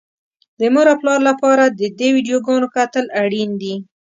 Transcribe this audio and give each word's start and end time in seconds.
د 0.59 0.61
مور 0.73 0.87
او 0.91 0.97
پلار 1.01 1.19
لپاره 1.29 1.63
د 1.79 1.81
دې 1.99 2.09
ويډيوګانو 2.15 2.67
کتل 2.75 3.05
اړين 3.21 3.49
دي. 3.61 3.73